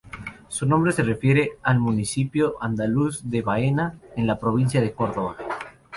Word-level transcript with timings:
Su 0.47 0.65
nombre 0.65 0.93
se 0.93 1.03
refiere 1.03 1.59
al 1.61 1.79
municipio 1.79 2.55
andaluz 2.59 3.21
de 3.29 3.43
Baena, 3.43 3.99
en 4.15 4.25
la 4.25 4.39
provincia 4.39 4.81
de 4.81 4.93
Córdoba. 4.93 5.37